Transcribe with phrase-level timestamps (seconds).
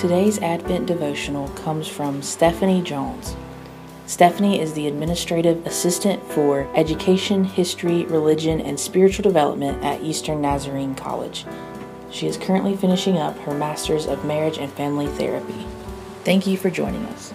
[0.00, 3.36] Today's Advent devotional comes from Stephanie Jones.
[4.06, 10.94] Stephanie is the administrative assistant for education, history, religion, and spiritual development at Eastern Nazarene
[10.94, 11.44] College.
[12.10, 15.66] She is currently finishing up her Master's of Marriage and Family Therapy.
[16.24, 17.34] Thank you for joining us.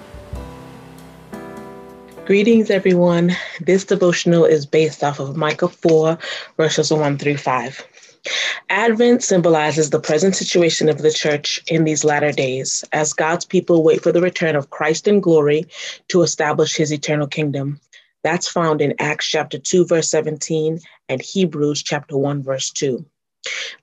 [2.25, 3.37] Greetings, everyone.
[3.61, 6.17] This devotional is based off of Micah 4,
[6.57, 8.14] verses 1 through 5.
[8.69, 13.83] Advent symbolizes the present situation of the church in these latter days as God's people
[13.83, 15.65] wait for the return of Christ in glory
[16.07, 17.79] to establish his eternal kingdom.
[18.23, 23.05] That's found in Acts chapter 2, verse 17, and Hebrews chapter 1, verse 2.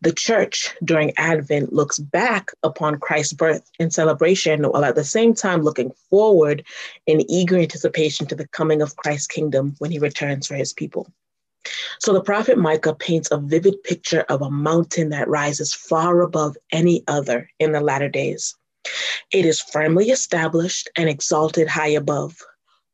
[0.00, 5.34] The church during Advent looks back upon Christ's birth in celebration, while at the same
[5.34, 6.64] time looking forward
[7.06, 11.06] in eager anticipation to the coming of Christ's kingdom when he returns for his people.
[12.00, 16.56] So the prophet Micah paints a vivid picture of a mountain that rises far above
[16.72, 18.56] any other in the latter days.
[19.32, 22.36] It is firmly established and exalted high above.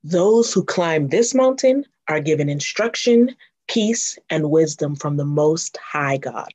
[0.05, 3.34] Those who climb this mountain are given instruction,
[3.69, 6.53] peace, and wisdom from the Most High God.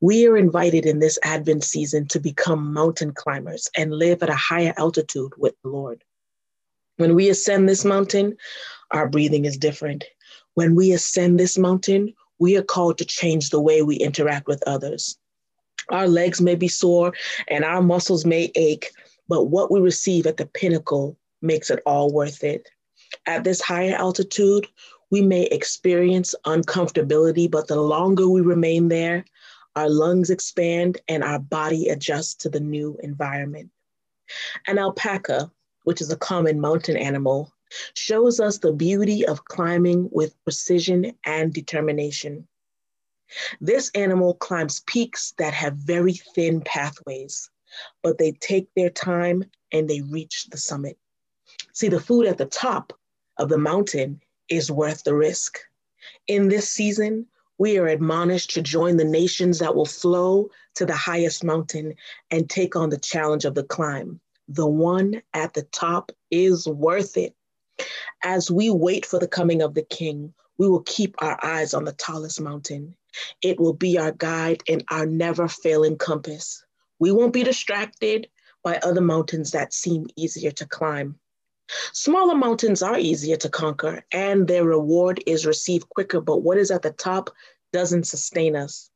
[0.00, 4.34] We are invited in this Advent season to become mountain climbers and live at a
[4.34, 6.04] higher altitude with the Lord.
[6.96, 8.36] When we ascend this mountain,
[8.90, 10.04] our breathing is different.
[10.54, 14.62] When we ascend this mountain, we are called to change the way we interact with
[14.66, 15.18] others.
[15.90, 17.12] Our legs may be sore
[17.48, 18.90] and our muscles may ache,
[19.28, 22.68] but what we receive at the pinnacle makes it all worth it.
[23.26, 24.66] At this higher altitude,
[25.10, 29.24] we may experience uncomfortability, but the longer we remain there,
[29.76, 33.70] our lungs expand and our body adjusts to the new environment.
[34.66, 35.50] An alpaca,
[35.84, 37.52] which is a common mountain animal,
[37.94, 42.46] shows us the beauty of climbing with precision and determination.
[43.60, 47.50] This animal climbs peaks that have very thin pathways,
[48.02, 50.98] but they take their time and they reach the summit.
[51.72, 52.92] See, the food at the top
[53.38, 55.58] of the mountain is worth the risk.
[56.26, 57.26] In this season,
[57.58, 61.94] we are admonished to join the nations that will flow to the highest mountain
[62.30, 64.20] and take on the challenge of the climb.
[64.48, 67.34] The one at the top is worth it.
[68.26, 71.84] As we wait for the coming of the King, we will keep our eyes on
[71.84, 72.96] the tallest mountain.
[73.42, 76.64] It will be our guide and our never failing compass.
[76.98, 78.30] We won't be distracted
[78.62, 81.18] by other mountains that seem easier to climb.
[81.92, 86.70] Smaller mountains are easier to conquer and their reward is received quicker, but what is
[86.70, 87.28] at the top
[87.74, 88.90] doesn't sustain us.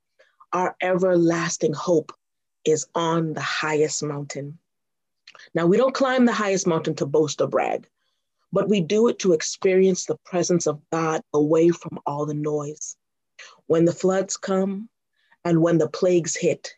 [0.55, 2.13] Our everlasting hope
[2.65, 4.59] is on the highest mountain.
[5.55, 7.87] Now, we don't climb the highest mountain to boast or brag
[8.53, 12.97] but we do it to experience the presence of God away from all the noise.
[13.67, 14.89] When the floods come
[15.45, 16.75] and when the plagues hit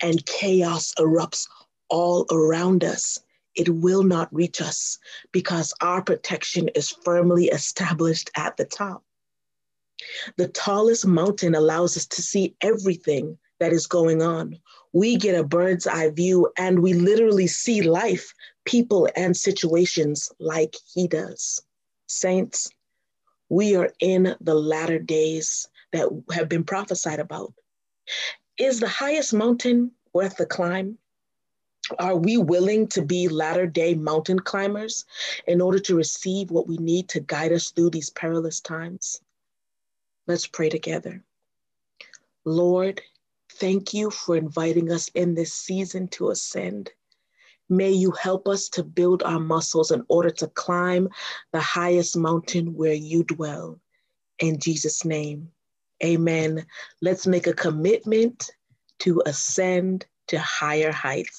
[0.00, 1.48] and chaos erupts
[1.88, 3.18] all around us,
[3.54, 4.98] it will not reach us
[5.32, 9.02] because our protection is firmly established at the top.
[10.36, 14.58] The tallest mountain allows us to see everything that is going on.
[14.92, 18.32] We get a bird's eye view and we literally see life
[18.68, 21.62] people and situations like he does.
[22.06, 22.70] Saints,
[23.48, 27.54] we are in the latter days that have been prophesied about.
[28.58, 30.98] Is the highest mountain worth the climb?
[31.98, 35.06] Are we willing to be latter day mountain climbers
[35.46, 39.22] in order to receive what we need to guide us through these perilous times?
[40.26, 41.24] Let's pray together.
[42.44, 43.00] Lord,
[43.52, 46.90] thank you for inviting us in this season to ascend.
[47.68, 51.08] May you help us to build our muscles in order to climb
[51.52, 53.78] the highest mountain where you dwell.
[54.38, 55.48] In Jesus' name,
[56.02, 56.66] amen.
[57.02, 58.50] Let's make a commitment
[59.00, 61.36] to ascend to higher heights.